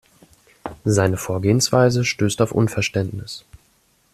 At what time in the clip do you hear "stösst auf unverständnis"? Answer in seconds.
2.05-3.45